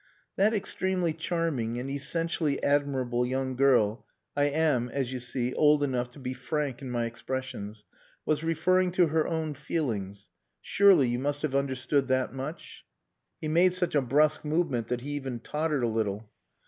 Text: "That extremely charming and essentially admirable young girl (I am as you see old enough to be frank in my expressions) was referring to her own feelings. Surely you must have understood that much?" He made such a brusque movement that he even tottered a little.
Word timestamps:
"That 0.35 0.51
extremely 0.55 1.13
charming 1.13 1.77
and 1.77 1.87
essentially 1.87 2.57
admirable 2.63 3.23
young 3.23 3.55
girl 3.55 4.07
(I 4.35 4.45
am 4.45 4.89
as 4.89 5.13
you 5.13 5.19
see 5.19 5.53
old 5.53 5.83
enough 5.83 6.09
to 6.13 6.19
be 6.19 6.33
frank 6.33 6.81
in 6.81 6.89
my 6.89 7.05
expressions) 7.05 7.85
was 8.25 8.43
referring 8.43 8.89
to 8.93 9.09
her 9.09 9.27
own 9.27 9.53
feelings. 9.53 10.31
Surely 10.59 11.07
you 11.07 11.19
must 11.19 11.43
have 11.43 11.53
understood 11.53 12.07
that 12.07 12.33
much?" 12.33 12.83
He 13.41 13.47
made 13.47 13.73
such 13.73 13.93
a 13.93 14.01
brusque 14.01 14.43
movement 14.43 14.87
that 14.87 15.01
he 15.01 15.11
even 15.11 15.37
tottered 15.39 15.83
a 15.83 15.87
little. 15.87 16.31